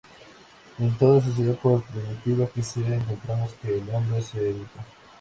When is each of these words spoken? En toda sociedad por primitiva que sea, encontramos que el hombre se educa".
En 0.79 0.91
toda 0.97 1.21
sociedad 1.21 1.55
por 1.59 1.83
primitiva 1.83 2.47
que 2.47 2.63
sea, 2.63 2.95
encontramos 2.95 3.53
que 3.61 3.77
el 3.77 3.87
hombre 3.93 4.19
se 4.23 4.49
educa". 4.49 4.83